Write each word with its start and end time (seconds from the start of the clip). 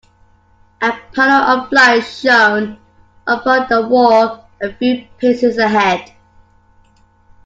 A 0.81 0.97
panel 1.13 1.41
of 1.43 1.71
light 1.71 1.99
shone 1.99 2.79
upon 3.27 3.67
the 3.69 3.87
wall 3.87 4.49
a 4.59 4.73
few 4.73 5.05
paces 5.19 5.59
ahead. 5.59 6.11